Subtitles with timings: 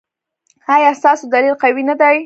[0.75, 2.17] ایا ستاسو دلیل قوي نه دی؟